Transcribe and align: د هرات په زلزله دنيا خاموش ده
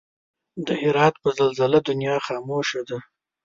د 0.65 0.67
هرات 0.81 1.15
په 1.23 1.29
زلزله 1.39 1.79
دنيا 1.89 2.15
خاموش 2.27 2.69
ده 2.89 2.97